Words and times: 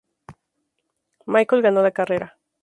Michael 1.27 1.61
ganó 1.61 1.83
la 1.83 1.91
carrera. 1.91 2.39